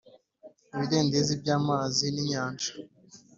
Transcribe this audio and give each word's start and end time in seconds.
Ibidendezi 0.73 1.33
by’amazi 1.41 2.05
ninyanja 2.15 2.71